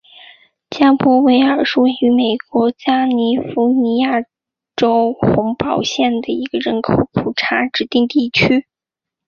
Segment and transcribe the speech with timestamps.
[0.71, 4.23] 加伯维尔是位于美国加利福尼亚
[4.75, 8.65] 州洪堡县的一个人口普查指定地区。